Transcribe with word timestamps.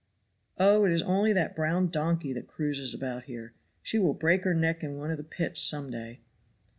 "Oh, 0.57 0.83
it 0.83 0.91
is 0.91 1.03
only 1.03 1.31
that 1.31 1.55
brown 1.55 1.89
donkey 1.89 2.33
that 2.33 2.47
cruises 2.47 2.91
about 2.95 3.25
here. 3.25 3.53
She 3.83 3.99
will 3.99 4.15
break 4.15 4.45
her 4.45 4.55
neck 4.55 4.81
in 4.83 4.97
one 4.97 5.11
of 5.11 5.17
the 5.17 5.23
pits 5.23 5.61
some 5.61 5.91
day." 5.91 6.21